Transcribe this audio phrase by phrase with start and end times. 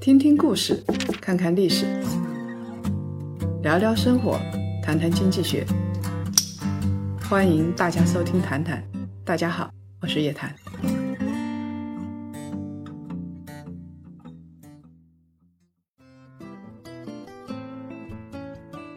[0.00, 0.84] 听听故事，
[1.20, 1.86] 看看历史，
[3.62, 4.38] 聊聊生活，
[4.82, 5.64] 谈谈经济学。
[7.28, 8.82] 欢迎大家收听《谈谈》，
[9.24, 9.70] 大家好，
[10.02, 10.54] 我是叶檀。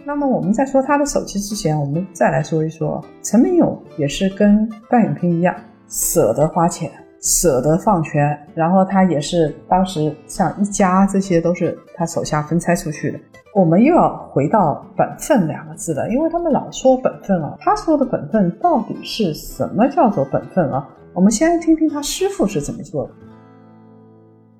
[0.05, 5.55] 那么我们在说他的手机之前，我们再来说一说陈明勇，也是跟段永平一样，
[5.88, 6.91] 舍得花钱，
[7.27, 13.19] 舍得放权，然后他也是当时像一家这些都是他手下分拆出去的。
[13.54, 20.87] 我们又要回到本分两个字了，因为他们老说本分啊，他说的本分到底是什么叫做本分啊？
[21.13, 23.11] 我们先听听他师傅是怎么做的。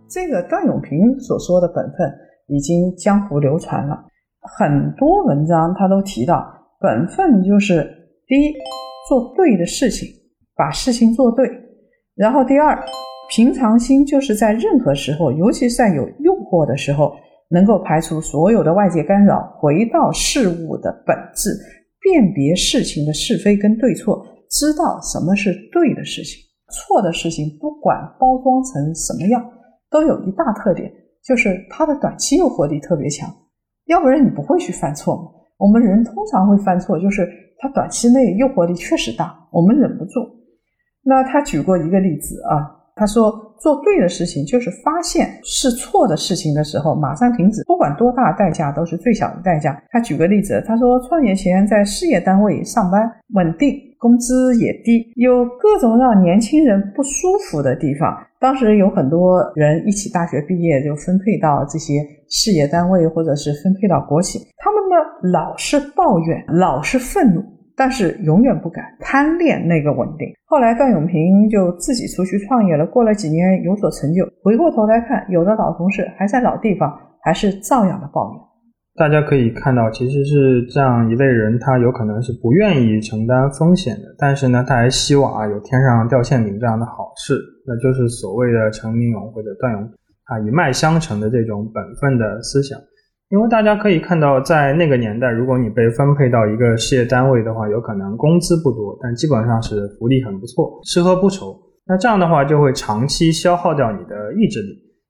[0.10, 2.14] 这个段永平所说的本分
[2.48, 3.98] 已经江湖流传了。
[4.58, 6.46] 很多文章他都提到，
[6.82, 7.84] 本分就是
[8.28, 8.54] 第一，
[9.08, 10.10] 做对的事情，
[10.56, 11.46] 把事情做对；
[12.18, 12.76] 然后第二，
[13.30, 17.14] 平常心就是在任何时候，尤其是在有诱惑的时候，
[17.50, 21.52] 能够排除所有的外界干扰，回到事物的本质，
[22.02, 29.48] 辨别事情的是非跟对错，知道什么是对的事情，错的事情不管包装成什么样，
[29.92, 30.92] 都有一大特点，
[31.24, 33.30] 就是它的短期诱惑力特别强。
[33.86, 35.30] 要不然你不会去犯错嘛？
[35.60, 40.37] 我们人通常会犯错，就是他短期内诱惑力确实大，我们忍不住。
[41.08, 49.82] 那他举过一个例子啊，他说做对的事情，就是发现是错的事情的时候，马上停止，不管多大代价都是最小的代价。
[49.90, 58.14] 他举个例子，他说创业前在事业单位上班，稳定，工资也低，有各种让年轻人不舒服的地方。
[58.40, 62.06] 当时有很多人一起大学毕业就分配到这些。
[62.30, 67.42] 事业单位或者是分配到国企，他们呢老是抱怨，老是愤怒，
[67.78, 70.28] 但是永远不敢贪恋那个稳定。
[70.46, 78.42] 后来段永平就自己出去创业了，过了几年有所成就，回过头来看，有的老同事还在老地方，还是照样的抱怨。
[78.98, 89.84] 大家可以看到，其实是这样一类人，他有可能是不愿意承担风险的，但是呢，他还希望啊有天上掉馅饼这样的好事，那就是所谓的陈明勇或者段永。
[90.28, 92.78] 啊，一脉相承的这种本分的思想，
[93.30, 101.54] 因为大家可以看到，在那个年代，如果你被分配到一个事业单位的话，有可能工资不多，但基本上是福利很不错，吃喝不愁。
[101.86, 104.68] 那这样的话，就会长期消耗掉你的意志力。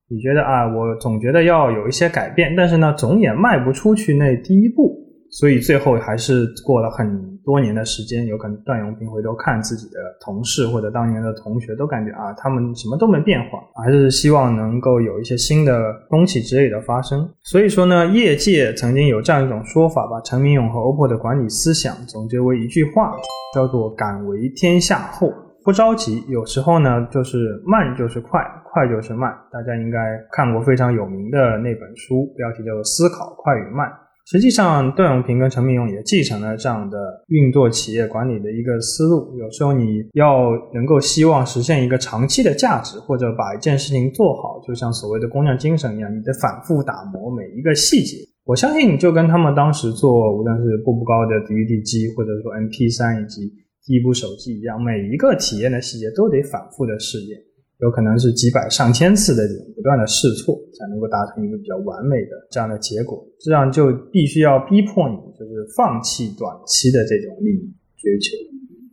[0.10, 5.07] 你觉得啊，我总觉得要有一些改变，但是呢，总也迈不出去那第一步。
[5.30, 17.30] 所以最后还是过了很多年的时间，有可能段永平回头看自己的同事或者当年的同学，都感觉啊，他们什么都没变化，还是希望能够有一些新的东西之类的发生。
[17.44, 23.16] 所以说呢，业界曾经有这样一种说法，把陈明勇和 OPPO 的管理思想总结为一句话，
[23.54, 25.32] 叫做“敢为天下后，
[25.64, 26.24] 不着急”。
[26.30, 29.34] 有时候呢，就是慢就是快，快就是慢。
[29.52, 30.00] 大家应该
[30.32, 33.88] 看过非常有名的那本书，标题叫做《思考快与慢》。
[34.30, 36.98] 实际上，段永平跟陈明勇也继承了这样的
[37.30, 39.34] 运作企业管理的一个思路。
[39.40, 48.18] 有时候你要能够希望实现一个长期的价值，或者把一件事情做好，就像所谓的工匠精神一样，你得反复打磨每一个细节。
[48.44, 53.50] 我相信，就跟他们当时做无论是步步高的 DVD 机，或者说 MP3 以及
[53.86, 57.40] 第一部手机一样，每一个体验的细节都得反复的试验。
[57.80, 63.24] 有可能是几百上千次的这种不断的试错，才能够达成一个比较完美的这样的结果。
[63.40, 68.34] 这样就必须要逼迫你，就是放弃短期的这种利益追求。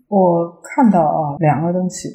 [0.09, 2.09] 我看到啊，两个东西，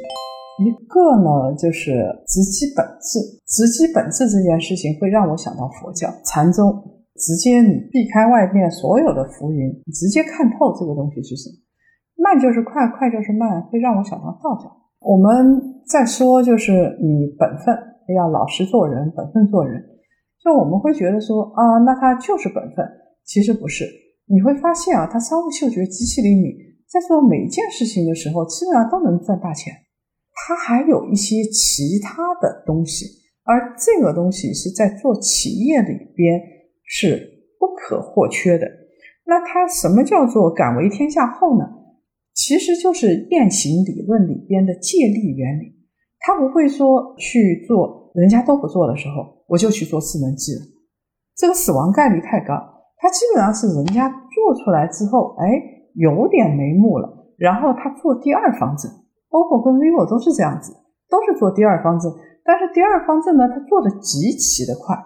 [0.62, 6.70] 一个呢就是直击本质，直击本质这件事情会让我想到佛教禅宗，
[7.16, 11.56] 直接你避开外面所有的浮云，直接看透这个东西是什么。
[12.22, 14.70] 慢就是快，快就是慢，会让我想到道教。
[15.00, 17.76] 我们再说，就是你本分
[18.16, 19.84] 要老实做人，本分做人。
[20.44, 22.86] 就我们会觉得说啊，那他就是本分，
[23.26, 23.86] 其实不是。
[24.28, 26.54] 你会发现啊，他商务嗅觉极其灵敏，
[26.88, 29.74] 在做每一件事情的时候，基本上都能赚大钱。
[30.32, 33.08] 他还有一些其他的东西，
[33.44, 36.40] 而这个东西是在做企业里边
[36.86, 37.28] 是
[37.60, 38.68] 不可或缺的。
[39.26, 41.66] 那他什么叫做敢为天下后呢？
[42.36, 45.76] 其实就是变形理论里边的借力原理，
[46.20, 50.62] 他不会说去做人家都不做的时候，我就去做智能机了，
[51.36, 52.54] 这个死亡概率太高。
[52.98, 55.48] 他基本上是人家做出来之后，哎，
[55.96, 58.92] 有点眉目了，然后他做第二方阵。
[59.30, 60.74] OPPO 跟 vivo 都是这样子，
[61.08, 62.12] 都是做第二方阵，
[62.44, 64.98] 但是第二方阵呢，它做的极其的快，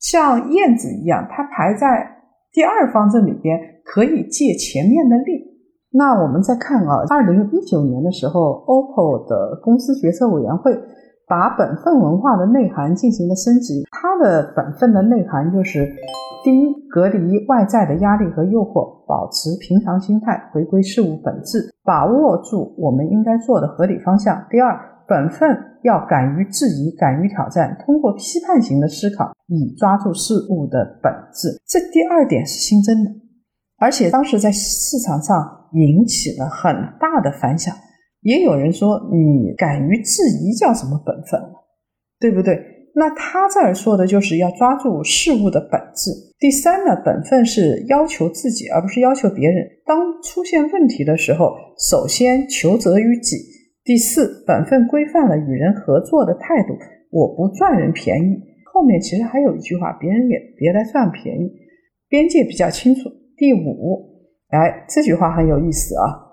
[0.00, 2.18] 像燕子一样，它排在
[2.52, 5.57] 第二方阵里边，可以借前面的力。
[5.90, 10.78] 那我们再看啊，二零一九年的时候，OPPO 的公司决策委员会
[11.26, 13.84] 把本分文化的内涵进行了升级。
[13.90, 15.88] 它的本分的内涵就是：
[16.44, 25.48] 第一，隔离外在的压力和诱惑，保持平常心态，回归事物本质，把握住我们应该做的合理方向；第二，本分
[25.84, 31.48] 要敢于质疑，敢于挑战，通过批判型的思考，以抓住事物的本质。
[31.66, 33.10] 这第二点是新增的，
[33.78, 35.36] 而且当时在市场上
[35.72, 37.74] 引起了很大的反响。
[38.22, 41.40] 也有人说，你敢于质疑叫什么本分
[42.18, 42.58] 对不对？
[42.94, 46.10] 那他这儿说的就是要抓住事物的本质。
[46.40, 49.64] 第三呢，本分是要求自己，而不是要求别人。
[49.86, 53.36] 当出现问题的时候，首先求责于己。
[53.84, 56.74] 第四，本分规范了与人合作的态度。
[57.10, 58.36] 我不赚人便宜。
[58.74, 61.48] 后面其实还有一句话，别人也别来赚便宜，
[62.08, 63.08] 边界比较清楚。
[63.38, 66.26] 第五，哎，这句话很有意思啊。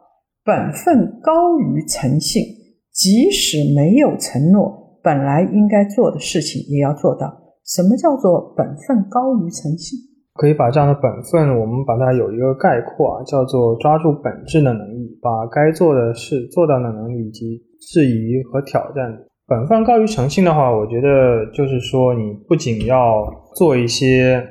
[0.44, 2.44] 本分高于诚信，
[2.92, 7.31] 即使没有承诺，本来应该做的事情也要做到。
[7.63, 10.00] 什么叫做本分高于诚信？
[10.34, 19.06] 可以把这样的本分，我们把它有一个概括啊，叫做抓住本质的能力，把该做的事做到的能力，以及质疑和挑战。
[19.48, 23.25] 本分高于诚信的话，我觉得就是说，你不仅要
[23.56, 24.44] 做一些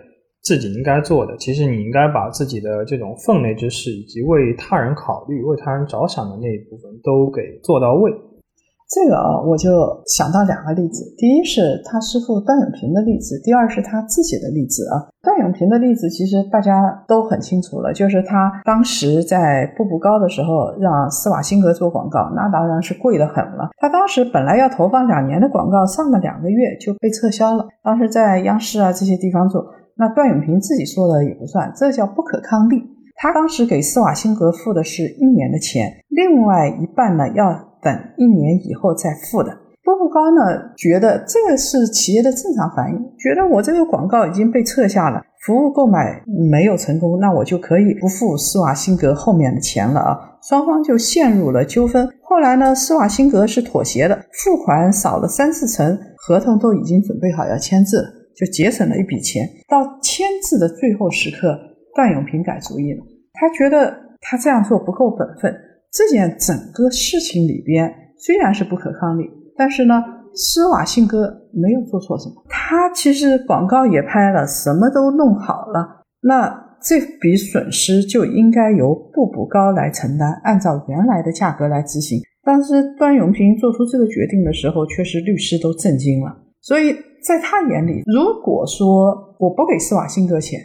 [0.45, 8.13] 自己应该做的，其实你应该把自己的这种分内之事，以及为他人考虑、为他人着想的那一部分都给做到位。
[8.91, 9.71] 这个啊，我就
[10.07, 11.03] 想到两个例子。
[11.17, 15.09] 第一是他师傅段永平的例子，第二是他自己的例子啊。
[15.23, 23.71] 段永平的例子其实大家都很清楚了，就是他当时在步步高的时候让施瓦辛格做广告，那当然是贵得很了。
[23.79, 27.67] 他当时本来要投放两年的广告，上了两个月就被撤销了。
[27.83, 29.65] 当时在央视啊这些地方做，
[29.97, 32.83] 那段永平自己说的也不算，这叫不可抗力。
[33.17, 37.75] 他当时给施瓦辛格付的是一年的钱，另外一半呢要。
[37.85, 39.51] 等一年以后再付的。
[39.85, 50.19] 步步高呢，觉得这是企业的正常反应，觉得我这个广告已经被撤下了，服务购买没有成功，那我就可以不付施瓦辛格后面的钱了啊。
[50.49, 52.09] 双方就陷入了纠纷。
[52.23, 58.03] 后来呢，施瓦辛格是妥协的，付款少了三四成，合同都已经准备好要签字，
[58.37, 59.49] 就节省了一笔钱。
[59.69, 61.59] 到签字的最后时刻，
[61.95, 63.03] 段永平改主意了，
[63.33, 65.55] 他觉得他这样做不够本分。
[65.93, 70.03] 这件整个事情里边虽然是不可抗力，但是呢，
[70.35, 72.35] 施瓦辛格没有做错什么。
[72.49, 82.21] 他其实广告也拍了，什么都弄好了，那这笔损失就应该由步步高来承担，按照原来的价格来执行。
[82.43, 86.37] 但是段永平做出这个决定的时候，确实律师都震惊了。
[86.61, 90.61] 所以在他眼里，如果说我不给施瓦辛格钱，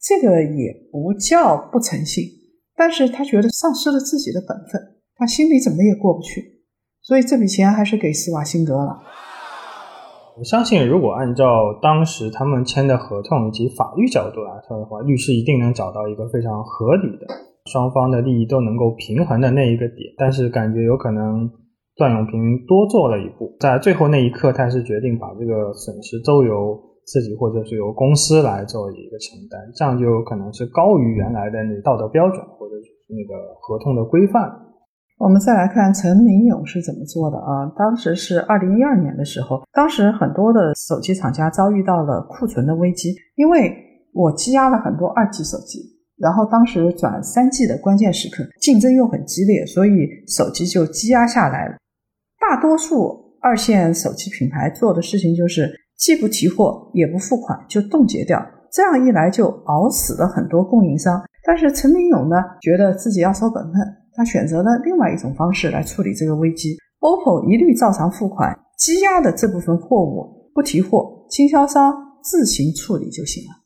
[0.00, 2.24] 这个也不叫不诚信。
[2.76, 4.80] 但是他觉得丧失了自己的本分，
[5.16, 6.42] 他心里怎么也过不去，
[7.00, 8.98] 所以这笔钱还是给施瓦辛格了。
[10.36, 17.26] 我相信，如果按照当时他们签的合同以及法律角度来说的话，律师一定能找到一个非常合理的、
[17.70, 20.12] 双方的利益都能够平衡的那一个点。
[20.18, 21.48] 但是感觉有可能
[21.96, 32.94] 段永平多做了一步，在最后那一刻，他是决定把这个损失都由自己或者是由公司来做一个承担，这样就有可能是高于原来的那道德标准或者是。
[33.06, 34.50] 那个合同的规范，
[35.18, 37.70] 我们再来看陈明勇是怎么做的啊？
[37.76, 43.70] 当时是二零一二年的时候，当时很多的手机厂家遭遇到了库存的危机，因为
[44.14, 45.80] 我积压了很多二 G 手机，
[46.16, 49.90] 然后当时转三 G 的关键时刻，竞争又很激烈，所以
[50.26, 51.76] 手机就积压下来了。
[52.46, 58.38] 大多数二线手机品牌做的事情就是既不提货，也不付款，就冻结掉，
[58.70, 61.22] 这样一来就熬死了很多供应商。
[61.46, 63.74] 但是陈明勇呢，觉得自己要守本分，
[64.14, 66.76] 他选择了另外一种方式来处理这个危机。
[67.00, 73.63] OPPO 一律照常付款，积压的这部分货物不提货，经销商自行处理就行了。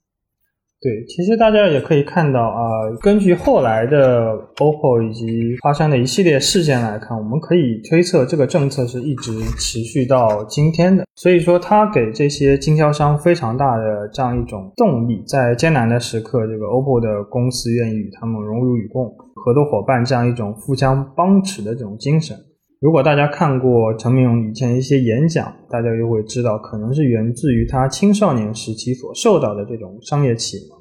[0.81, 2.63] 对，其实大家也可以看到啊，
[3.03, 11.05] 根据后来的 OPPO 以及发生的一系列事件来看，我们可以推测这个政策是一直持续到今天的。
[11.17, 22.37] 所以说，它给这些经销商非常大的这样一种动力，在艰难的时刻，这个 OPPO 的公司愿意与他们荣辱与共，合作伙伴这样一种互相帮持的这种精神。
[22.81, 30.79] 如果大家看过陈明勇以前一些演讲，大家又会知道，可能是源自于他青少年时期所受到的这种商业启蒙。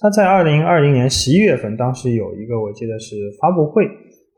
[0.00, 3.86] 他在二零二零年十一月份，当时有一个我记得是发布会，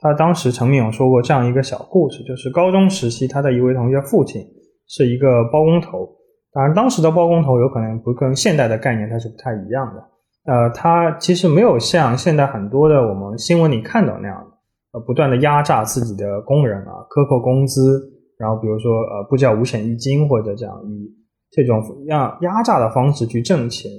[0.00, 4.44] 他当时陈明勇说过这样一个小故事，就是高中时期他的一位同学父亲
[4.88, 6.08] 是一个包工头，
[6.52, 14.57] 当然当时的包工头有可能不跟现代的概念它是不太一样的，呃，他其实没有像现在很多的我们新闻里看到那样的。
[14.92, 18.00] 呃，不断的压榨自己的工人啊，克扣工资，
[18.38, 21.10] 然后比如说呃不交五险一金或者这样以
[21.50, 23.90] 这种压压榨的方式去挣钱。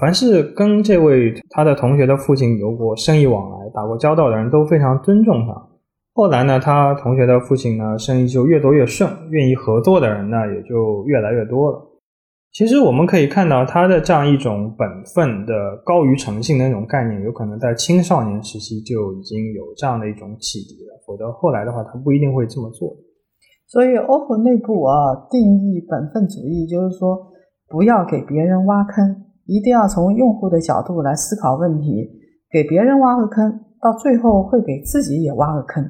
[0.00, 5.68] 凡是跟这位他的同学的父亲有过生意往来、打过交道的人都非常尊重他。
[6.14, 11.89] 后来呢，他同学的父亲呢生意就越做越顺，愿意合作的人呢也就越来越多了。
[12.52, 22.96] 其实我们可以看到他的这样一种本分的高于诚信的那种概念，有可能在青少年时期就已经有这样的一种启迪了，否则后来的话他不一定会这么做。
[23.68, 27.16] 所以，OPPO 内部啊定义本分主义，就是说
[27.68, 29.26] 不要给别人挖坑。
[29.46, 32.08] 一定要从用户的角度来思考问题，
[32.52, 33.50] 给别人挖个坑，
[33.82, 35.84] 到最后会给自己也挖个坑，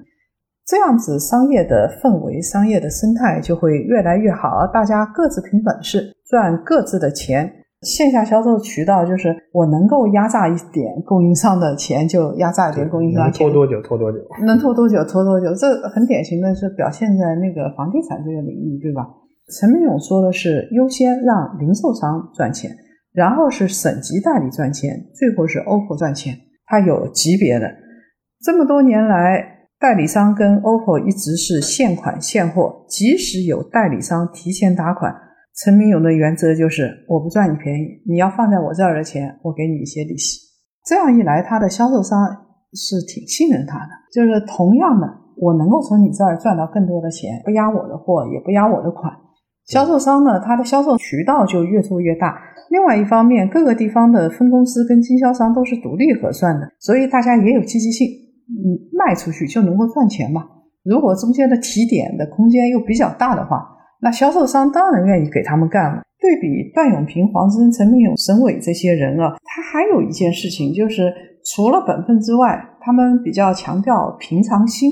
[0.71, 4.65] 这样子商业的氛围、商业的生态就会越来越好。
[4.73, 7.51] 大家各自凭本事赚各自的钱，
[7.83, 13.45] 线下销售渠道就是我能够压榨一点供应商的钱，就压榨一点供应商钱。
[13.45, 15.53] 拖多久拖多久，能拖多久拖多久。
[15.57, 19.03] 这很典型的是表现在那个房地产这个领域，对吧？
[19.59, 22.71] 陈明勇说的是优先让零售商赚钱。
[23.13, 26.33] 然后是省级代理赚钱，最后是 OPPO 赚钱，
[26.67, 27.67] 它有级别的。
[28.41, 29.50] 这么多年来，
[29.81, 35.11] 代理商跟 OPPO 一直是现款现货，即使有代理商提前打款，
[35.57, 40.39] 陈明勇的原则就是我不赚你便宜，你要放在我这儿的钱，我给你一些利息。
[40.85, 42.21] 这样一来，他的销售商
[42.75, 45.09] 是挺信任他的，就是同样的，
[45.39, 49.11] 我能够从你这儿赚到更多的钱，不压我的货，也不压我的款。
[49.65, 52.37] 销售商呢，他的销售渠道就越做越大。
[52.69, 58.07] 另外一方面，各个地方的分公司跟经销商都是独立核算的，所以大家也有积极性。
[58.51, 60.45] 嗯，卖出去就能够赚钱嘛。
[60.83, 63.63] 如果中间的提点的空间又比较大的话，
[64.03, 66.03] 那销售商当然愿意给他们干了。
[66.21, 71.13] 对比段永平、黄峥、陈明勇、沈伟这些人啊，他还有一件事情，就是
[71.45, 74.91] 除了本分之外，他们比较强调平常心。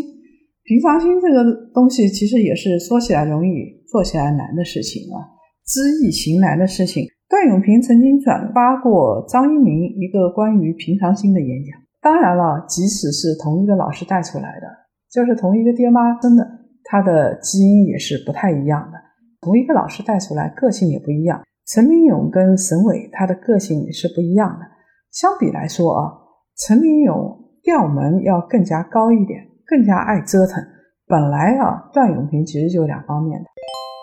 [0.65, 3.79] 平常心这个东西，其实也是说起来容易。
[3.88, 5.17] 做起来难的事情啊，
[5.65, 7.07] 知易行难的事情。
[7.27, 11.88] 段永平曾经转发过张一鸣一个关于平常心的演讲。
[12.09, 14.67] 当然了，即使是同一个老师带出来的，
[15.12, 16.49] 就是同一个爹妈生的，
[16.85, 18.97] 他的基因也是不太一样的。
[19.43, 21.38] 同一个老师带出来，个性也不一样。
[21.67, 24.65] 陈明勇跟沈伟，他的个性也是不一样的。
[25.12, 26.11] 相比来说啊，
[26.57, 30.65] 陈明勇调门要更加高一点，更加爱折腾。
[31.07, 33.47] 本来啊，段永平其实就两方面的。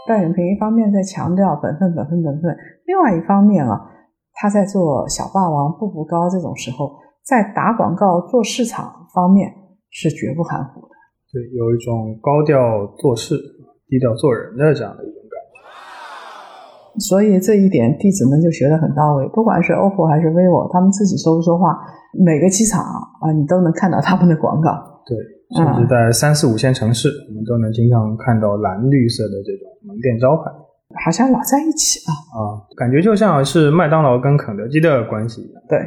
[0.06, 3.82] 段永平一方面在强调本分、本分、本分，另外一方面啊，
[4.36, 6.94] 他在做小霸王、步步高这种时候，
[7.26, 9.52] 在打广告、做市场方面
[9.90, 10.94] 是绝不含糊的。
[11.34, 13.36] 对，有一种高调做事、
[13.88, 17.00] 低调做人的这样的一种感觉。
[17.00, 19.28] 所以这一点弟子们就学得很到位。
[19.34, 21.76] 不管是 OPPO 还是 vivo，他们自己说不说话，
[22.14, 22.82] 每个机场
[23.20, 25.02] 啊，你都能看到他们的广告。
[25.06, 25.18] 对。
[25.56, 30.50] 甚至在三四五线城市，我们都能经常看到蓝绿色的这种门店招牌，
[31.04, 32.40] 好像老在一起啊啊，
[32.78, 35.62] 感觉就像是麦当劳跟肯德基的关系一样。
[35.68, 35.80] 对，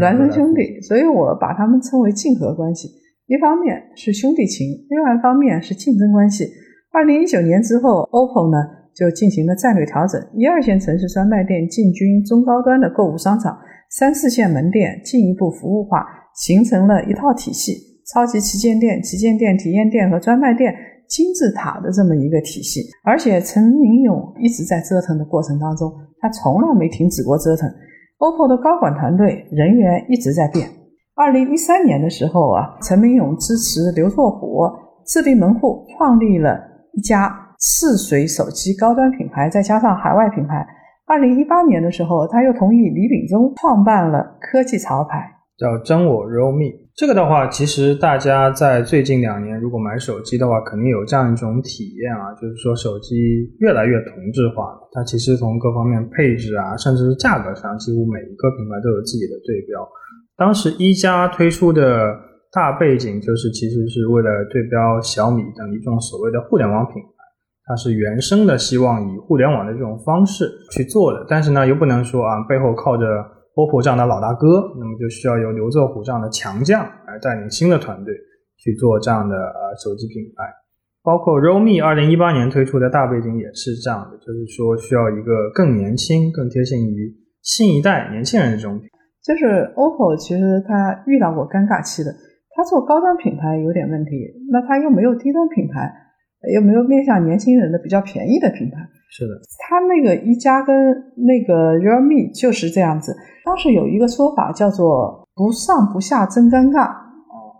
[0.00, 2.88] 孪生兄弟，所以我把他们称为竞合关系。
[3.26, 6.46] 一方面是兄弟情，另外一方面是竞争关系。
[6.92, 8.58] 二零一九年之后，OPPO 呢
[8.94, 13.58] 就进行了战略调整，一二线城市专卖店进军中高端的购物商场，
[13.90, 17.72] 三四线门店进一步服务化，形成了一套体系。
[18.12, 20.72] 超级旗舰店、旗舰店、体验店和专卖店
[21.08, 27.68] 金字塔的这么一个体系，而且陈明勇一直在折腾的过程当中，他从来没停止过折腾。
[28.18, 30.68] OPPO 的高管团队人员一直在变。
[31.14, 34.62] 二零一三年的时候啊，陈明勇支持刘作虎
[35.04, 36.58] 自立门户，创立了
[36.92, 40.66] 一家赤水手机高端品牌，再加上海外品牌。
[41.06, 45.24] 二零一八年的时候，他又同意李秉忠创办了科技潮牌。
[45.56, 53.14] 叫真我 Realme，这个的话，其实大家在最近两年如果买手机的话，肯定有这样一种体验啊，就是说手机
[53.58, 54.72] 越来越同质化。
[54.92, 59.86] 它其实从各方面配置啊，甚至是价格上，几乎每一个品牌都有自己的对标。
[60.38, 62.16] 当时一加推出的
[62.50, 67.08] 大背景就是，其实是为了对标小米等一种所谓的互联网品牌，
[67.66, 71.26] 它是原生的，希望以互联网的这种方式去做的。
[71.28, 73.04] 但是呢，又不能说啊，背后靠着。
[73.56, 78.12] OPPO 这样的老大哥，那么就需要由刘作虎这样的强将来带领新的团队
[78.58, 80.44] 去做这样的呃手机品牌。
[81.02, 87.08] 包括 Realme 二零一八年推出的大背景也是这样的，就是说需要一个更年轻、更贴近于
[87.40, 88.78] 新一代年轻人的这种。
[89.24, 92.12] 就是 OPPO 其实它遇到过尴尬期的，
[92.52, 94.10] 它做高端品牌有点问题，
[94.52, 95.90] 那它又没有低端品牌，
[96.52, 98.76] 又没有面向年轻人的比较便宜的品牌。
[99.08, 99.34] 是的，
[99.68, 100.74] 他那个一加跟
[101.16, 103.16] 那个 Realme 就是这样子。
[103.44, 106.90] 当时有一个说法叫做“不上不下真尴尬”，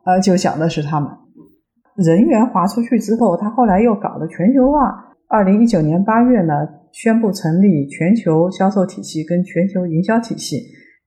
[0.04, 1.10] 呃，就讲的是他们
[1.96, 6.52] 人员划出去之后，他后来又搞了全球化，二零一九年八月呢，
[6.92, 10.60] 宣布成立全球销售体系跟全球营销体系。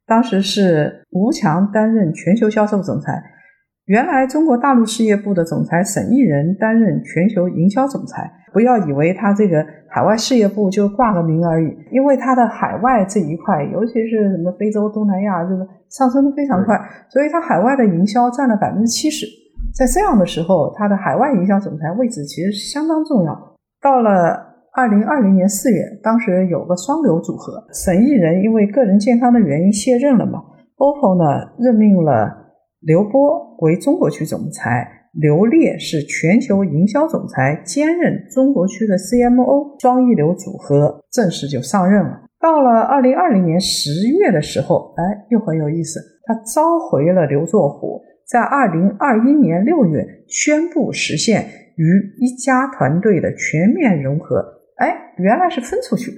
[0.07, 3.21] 当时是吴强担任全球销售总裁，
[3.89, 8.31] 原来中国大陆事业部的总裁沈义仁担任全球营销总裁。
[8.53, 16.79] 不要以为他这个海外事业部就挂个名而已，因为他的海外这一块，尤其是什么非洲、东南亚，这个上升的非常快，
[17.09, 19.25] 所以他海外的营销占了百分之七十。
[19.75, 23.41] 在这样的时候，他的海外营销总裁位置其实是相当重要的。
[23.81, 24.37] 到了
[24.73, 30.43] 二零二零年四月，当时有个双流组合，沈义仁因为个人健康的原因卸任了嘛
[30.77, 32.38] ，OPPO 呢任命了
[32.81, 34.95] 刘波为中国区总裁。
[35.11, 42.21] 刘烈是全球营销总裁，兼任中国区的 CMO，双一流组合正式就上任了。
[42.39, 51.43] 到了二零二零年十月的时候，哎，又很有意思，他召回了刘作虎，在二零二一年六月宣布实现
[51.75, 54.45] 与一家团队的全面融合。
[54.77, 56.11] 哎，原来是分出去，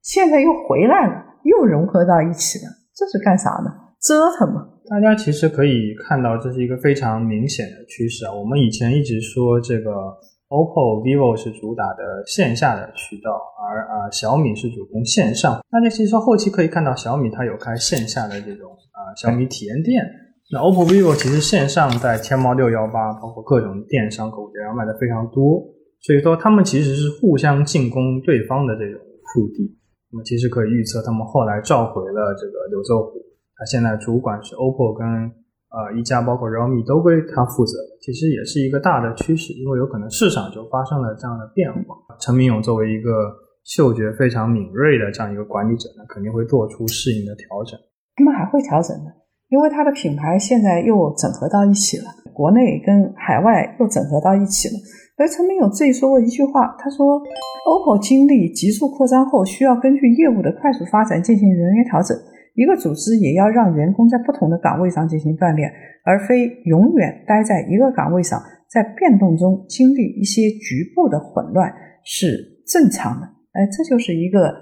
[0.00, 3.70] 现在又回来了，又融合到一起了，这是干啥呢？
[4.00, 4.68] 折腾嘛。
[4.88, 8.32] 大家其实可以看到，这是一个非常明显的趋势啊。
[8.32, 9.90] 我们以前一直说这个
[10.48, 13.30] OPPO、vivo 是主打的线下的渠道，
[13.68, 15.60] 而啊小米是主攻线上。
[15.70, 20.02] 大家其实后期可以看到，小米它有开线下的这种啊小米体验店。
[20.50, 25.60] 那 OPPO、vivo 其实线上在天猫六幺八，包括各种电商购物节上卖的非常多。
[26.00, 28.98] 所以说，他们其实是互相进攻对方的这种
[29.34, 29.76] 腹地。
[30.10, 33.20] 那么其实可以预测，他们后来召回了这个刘作虎。
[33.58, 35.04] 他现在主管是 OPPO 跟
[35.68, 41.96] 呃一加，包括 Realme 都归他负责，其实也是一个大的趋势，因为有可能市场就发生了这样的变化。
[42.20, 43.34] 陈明勇作为一个
[43.64, 47.76] 嗅觉非常敏锐的这样一个管理者呢，肯定会做出适应的调整。
[48.14, 49.10] 他们还会调整的，
[49.48, 54.74] 因为他的品牌现在又整合到一起了，国内跟海外又整合到一起了。
[55.18, 57.20] 而陈明勇自己说过一句话，他说
[57.66, 62.16] ：“OPPO 经历急速扩张后，需要根据业务的快速发展进行人员调整。”
[62.58, 65.70] 一个组织也要让员工在不同的岗位上进行锻炼，
[66.02, 71.72] 而非永远待在一个岗位上，在变动中经历一些局部的混乱
[72.04, 73.26] 是正常的。
[73.52, 74.52] 哎，这就是一个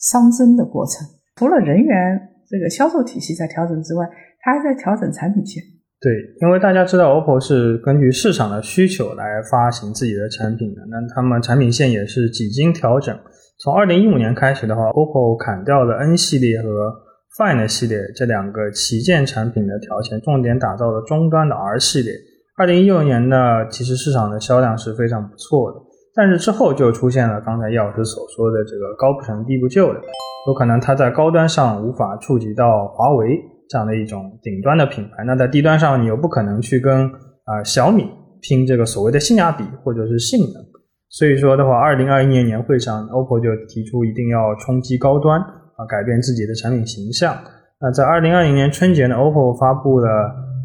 [0.00, 1.06] 熵增的过程。
[1.36, 4.08] 除了人员这个销售体系在调整之外，
[4.40, 5.62] 它还在调整产品线。
[6.00, 6.10] 对，
[6.40, 13.14] 因为大家知道，OPPO 是根据市场的需求来发行自己的产品的，那他们产品线也是几经调整。
[13.58, 16.90] 从二零一五年开始的话，OPPO 砍掉了 N 系列和
[17.38, 22.12] Find 系列这两个旗舰产品的条件，重点打造了中端的 R 系列。
[22.58, 25.78] 二零一六年呢，其实市场的销量是非常不错的，
[26.14, 30.00] 但是之后就出现了刚才叶老师所说的这个高不成低不就的，
[30.46, 37.06] 有可能它在高端上无法触及到华为这样的一种顶端的品牌，那在低端上你又不可能去跟
[37.44, 38.10] 啊小米
[38.42, 40.62] 拼这个所谓的性价比或者是性能，
[41.08, 45.42] 所以说的话，二零二一年年会上，OPPO 就提出一定要冲击高端。
[45.82, 47.36] 啊，改变自己的产品形象。
[47.80, 50.08] 那在二零二零年春节呢，OPPO 发布了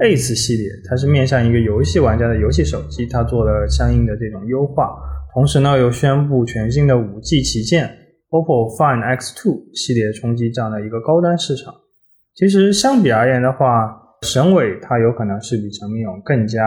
[0.03, 4.95] Ace 系列，它是面向一个游戏玩家的游戏手机，它做了相应的这种优化。
[5.33, 7.89] 同时呢，又宣布全新的五 G 旗舰
[8.29, 11.73] OPPO Find X2 系列，冲击这样的一个高端市场。
[12.35, 16.61] 其实相比而言的话，沈伟他有可能是比陈明勇更加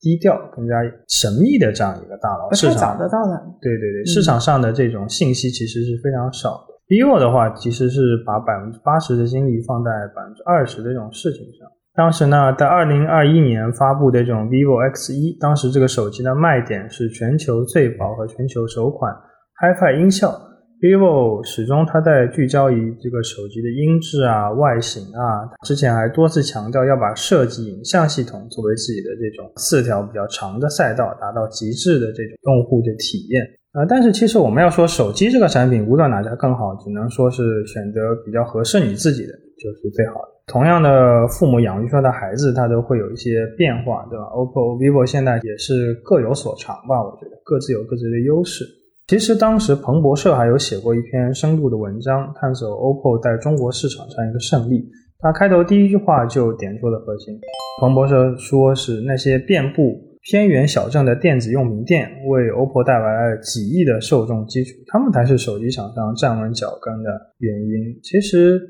[0.00, 0.74] 低调、更加
[1.08, 2.52] 神秘的这样一个大佬。
[2.52, 3.34] 市场找得到的。
[3.60, 6.71] 对对对，市场上的这种信息其实是非常少的。
[6.88, 11.68] Vivo 的话，其实是把百分之八十的精力放在百分之二十的这种事情上。
[11.94, 19.12] 当时呢，在二零二一年发布的这种 vivo X 一，当时这个手机的卖点是全球最薄和全球首款
[19.60, 20.32] HiFi 音效。
[20.80, 33.46] vivo 始终它在聚焦于这个手机的音质啊、外形啊，之前还多次强调要把设计影像系统作为自己的这种四条比较长的赛道，达到极致的这种用户的体验。
[33.74, 40.28] 呃，但是其实我们要说手机这个产品，无论哪家更好，只能说是选择比较合适你自己的就是最好的。
[40.46, 48.66] 同样的，父母养育出来的孩子，他都会有一些变化，对吧？OPPO、vivo 现在也是各有所长吧，我觉得各自有各自的优势。
[49.06, 54.86] 其实当时彭博社还有写过一篇深度的文章，探索 OPPO 在中国市场上一个胜利。
[55.18, 57.40] 他开头第一句话就点出了核心。
[57.80, 60.11] 彭博社说是那些遍布。
[60.24, 68.00] 偏远小镇的电子用品店为 OPPO 带来了几亿的受众基础，他们才是手机厂商站稳脚跟的原因。
[68.02, 68.60] 其实，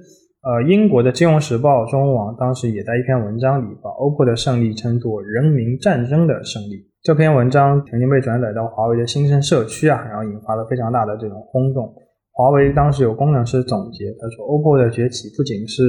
[0.42, 6.88] 呃，英国的《金融时报》中网当时也在一篇文章里把 OPPO 的胜利称作“人民战争的胜利”。
[7.04, 11.92] 这篇文章曾经被转载到华为的新生社区啊，然后引发了非常大的这种轰动。
[12.32, 15.82] 华为当时有工程师总结，他说：“OPPO 的崛起不仅是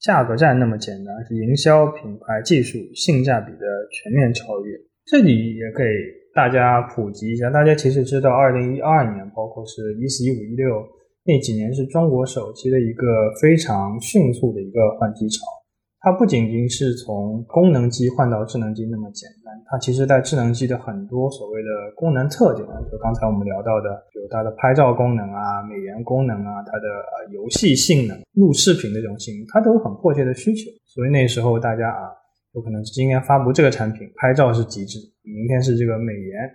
[0.00, 5.84] 价格战那么简单，是营销、品牌、技术、性价比的全面超越。”这里也给
[6.34, 7.50] 大家普及一下。
[7.50, 10.82] 大家其实知道，二零一二年，包括是一四、一五、一六
[11.24, 13.06] 那几年，是中国手机的一个
[13.40, 15.44] 非常迅速的一个换机潮。
[16.04, 30.68] 它不仅仅是从功能机换到智能机那么简单，它其实在智能机的很多所谓的功能特点，就刚才我们聊到的，比如它的拍照功能啊、美颜功能啊、它的游戏性能、录视频的这种性能，它都有很迫切的需求。
[30.86, 32.10] 所以那时候大家啊，
[32.54, 36.50] 有可能是今天发布这个产品，拍照是极致，明天是这个美颜，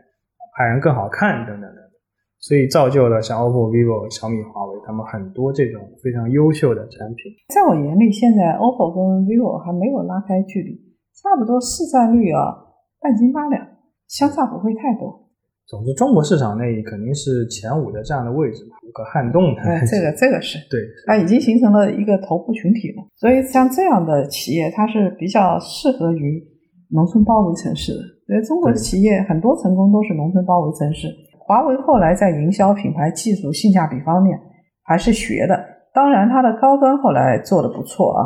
[0.55, 1.83] 拍人更好看等等等等。
[2.39, 7.33] 所以造就了像 OPPO、vivo、小米、华为他们很多这种非常优秀的产品。
[7.49, 10.77] 在我眼里，现在 OPPO 跟 vivo 还没有拉开距离，
[11.15, 12.55] 差不多市占率啊
[13.01, 13.67] 半斤八两，
[14.07, 15.26] 相差不会太多。
[15.67, 19.61] 总之，中国市场内肯定是前五的这样的位置无可撼动的。
[19.61, 23.03] 哎，这个这个是对，它已经形成了一个头部群体了。
[23.15, 26.41] 所以像这样的企业，它是比较适合于
[26.91, 27.99] 农村包围城市的。
[28.25, 31.09] 所以中国的企业很多成功都是农村包围城市。
[31.37, 34.39] 华为后来在营销、品牌、技术、性价比方面
[34.83, 35.59] 还是学的，
[35.93, 38.23] 当然它的高端后来做的不错啊。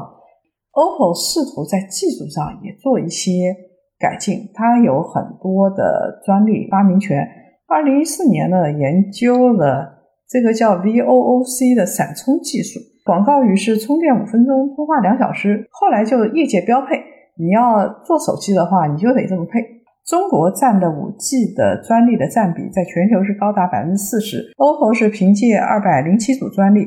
[0.74, 3.54] OPPO 试图在技术上也做一些
[4.02, 7.26] 改进，它有很多的专利发明权。
[7.68, 17.00] 二零一四年呢，研究了这个叫 VOOC 的闪充技术，广告语是充电五分钟，通话两小时，后来就业界标配。
[17.38, 19.60] 你要做手机的话，你就得这么配。
[20.06, 26.86] 中国占的五 G 的专利的占比在全球是高达百分之四十，OPPO 是凭借二百零七组专利，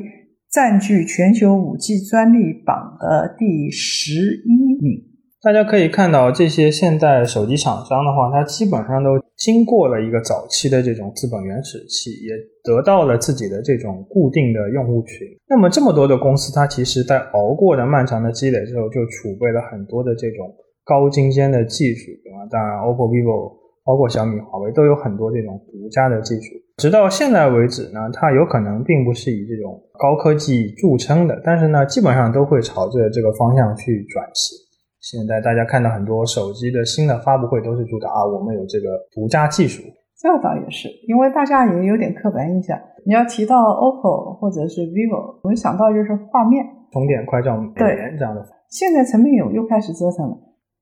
[0.51, 5.14] 占据全球五 G 专利榜的第十一名。
[5.45, 15.19] 大家可以看到，这些现在手机厂商的话，它基本上都经过了一个早期的这种资本原始期，也得到了自己的这种固定的用户群。
[15.47, 20.51] 那么这么多的公司，它其实在熬过了漫长的积累之后，就储备了很多的这种。
[20.83, 22.45] 高精尖的技术，啊？
[22.49, 23.53] 当然，OPPO、vivo，
[23.83, 26.53] 包括小米、华为都有很多这种独家的技术。
[26.77, 34.64] 直到现在为止呢，它有可能并不是以这种高科技著称的，但是呢，基本上都会朝着这个方向去转型。
[35.05, 39.83] 现在大家看到很多手机的新的发布会，都是主打啊，我们有这个独家技术。
[40.17, 42.75] 这倒也是，因为大家也有点刻板印象。
[43.05, 48.43] 你要提到 OPPO 或者是 vivo，我们想到就是画面、充电快、照、美颜这样的。
[48.71, 50.35] 现在陈明勇又开始折腾了。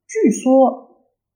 [0.07, 0.71] 据说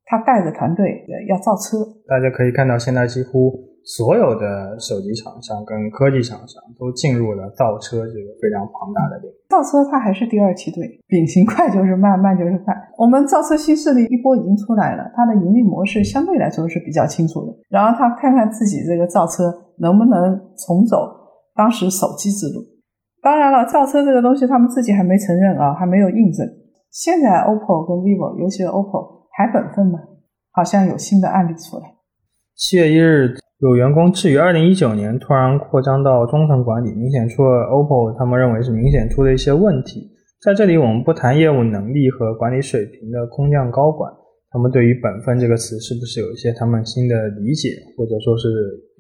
[0.06, 3.52] 他带着团队要造车，大家可以看到，现在几乎
[3.88, 9.36] 所有的手机厂商跟科技厂商都进入了造车这个非常庞大的领域。
[9.48, 12.76] 造车它还是第二梯队，丙型快就是慢，慢就是快。
[12.98, 17.56] 我们造车新势力一波已经出来了，它的盈利模式相对来说是比较清楚的。
[17.70, 20.36] 然后他看看自己这个造车能不能
[20.68, 21.08] 重走
[21.56, 22.60] 当时手机之路。
[23.24, 26.46] 当然了，造车这个东西他们自己还没承认啊，还没有印证。
[26.92, 30.00] 现在 OPPO 跟 vivo，尤其是 OPPO 还本分吗？
[30.52, 31.97] 好像有新的案例出来。
[32.58, 40.10] 七月一日，有员工质疑，二零一九年突然扩张到中层管理，明显出了 OPPO 他们认为是明显出了一些问题。
[40.42, 44.12] 在这里，我们不谈业务能力和管理水平的空降高管，
[44.50, 48.50] 他们对于“本分”这个词是不是有一些他们新的理解，或者说是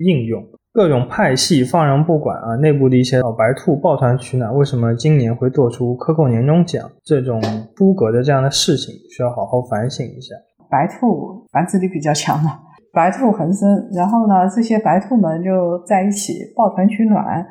[0.06, 0.40] 应用？
[0.72, 7.42] 各种派系放任不管啊，内部的一些老白兔抱团取暖，为什么今年会做出克扣年终奖这种
[7.76, 8.94] 出格的这样的事情？
[9.10, 10.36] 需要好好反省一下。
[10.70, 12.60] 白兔繁殖力比较强嘛，
[12.98, 17.46] 白兔横生，然后呢，这些白兔们就在一起抱团取暖，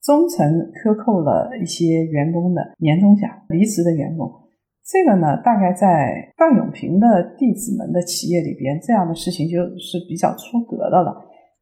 [0.00, 4.30] 中层克扣了一些员工的年终奖，离职的员工，
[4.86, 11.12] 这个呢，大概在段永平的弟子们的企业里边，这样的事情就是比较出格的了。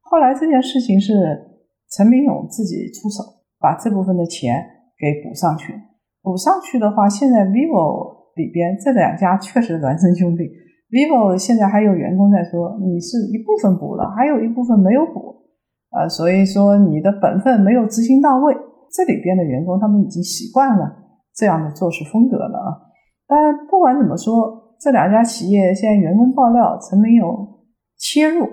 [0.01, 1.41] 后来这件事情是
[1.89, 3.23] 陈明勇自己出手，
[3.59, 4.63] 把这部分的钱
[4.99, 5.73] 给补上去。
[6.21, 10.43] 补上去的话，现在 vivo 里边这两家确实孪生兄弟。
[10.91, 15.33] Vivo 现在还有员工在说，你是一部分补了，还有一部分没有补，
[15.89, 18.53] 啊，所以说你的本分没有执行到位。
[18.91, 20.85] 这里边的员工他们已经习惯了
[21.33, 22.69] 这样的做事风格了啊。
[23.25, 27.47] 但不管怎么说，这两家企业现在员工爆料，陈明勇
[27.97, 28.45] 切入。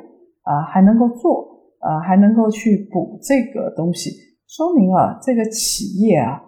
[0.48, 1.44] 啊，还能够做，
[1.78, 4.08] 啊，还能够去补这个东西，
[4.46, 6.40] 说明啊，这个企业啊，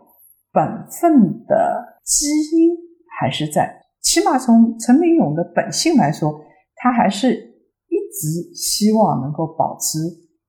[0.55, 2.75] 本分的基因
[3.19, 3.80] 还是在。
[4.11, 6.35] 起码从陈明勇的本性来说，
[6.83, 10.03] 他还是一直希望能够保持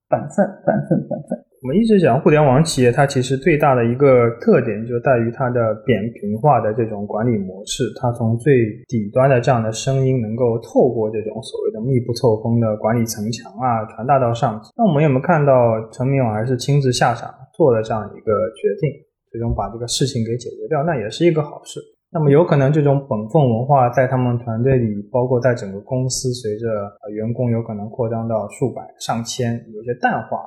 [0.09, 1.37] 本分，本分，本分。
[1.61, 7.83] 我们一直讲互联网企业，它其实最大的一个特点就在于它的扁平化的这种管理模式。
[8.01, 14.73] 它从最底端的这样的声音，能够透过这种所谓的密不透风的管理层墙啊，传达到上级。
[14.75, 15.53] 那我们有没有看到
[15.93, 18.89] 陈明勇还是亲自下场做了这样一个决定，
[19.29, 20.81] 最终把这个事情给解决掉？
[20.81, 21.79] 那也是一个好事。
[22.13, 30.43] 那么有可能这种本分文化在他们团队里，包括在整个公司，随着呃员工有可能扩张到数百上千，有些淡化，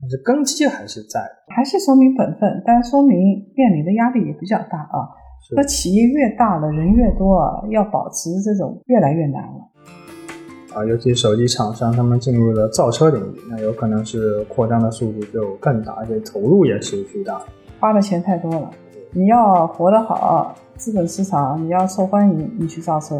[0.00, 3.18] 但是根基还是在，还是说明本分，但说明
[3.56, 5.10] 面临的压力也比较大啊。
[5.56, 10.78] 那企业越大了，人越多，要保持这种越来越难了。
[10.78, 17.42] 啊，尤其手机厂商他们进入了造车领域，那有可能是扩张的速度就更大，而且投入也是巨大，
[17.80, 18.70] 花的钱太多了。
[19.12, 23.16] 你要活得好，资本市场你要受欢迎，你去造车；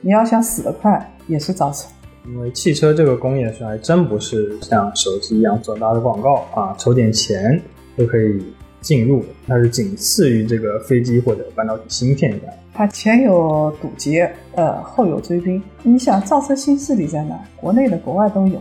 [0.00, 1.88] 你要想死得快，也是造车。
[2.28, 7.60] 因为汽车这个工业是还真不是像手机一样做大的广告啊，筹点钱
[7.98, 12.54] 就可以进入，它是仅次于这个飞机或者半导体芯片这样。
[12.72, 15.60] 它前有堵截，呃，后有追兵。
[15.82, 17.36] 你想造车新势力在哪？
[17.56, 18.60] 国内的、国外都有，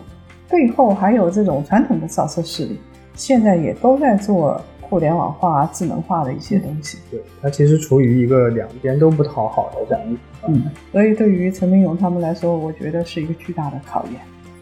[0.49, 2.79] 背后还有这种传统的造车势力，
[3.13, 4.59] 现在也都在做。
[4.91, 14.15] 互联网化、智能化的一些东西，对它其实处于一个两边都不讨好的这样一个，嗯，所以对于陈明勇他们来说，我觉得是一个巨大的考验。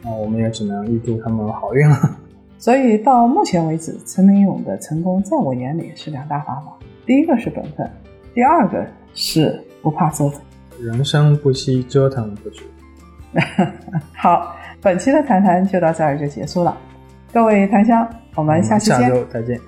[0.03, 2.19] 那我们也只能预祝他们好运了。
[2.59, 7.89] 所以到目前为止，陈明勇的成功在我眼里是两大法宝：第一个是本分，
[8.35, 10.39] 第二个是不怕折腾。
[10.79, 12.61] 人生不息，折腾不止。
[14.15, 16.77] 好，本期的谈谈就到这儿就结束了。
[17.33, 18.99] 各位檀香，我们下期见。
[18.99, 19.59] 下周再见。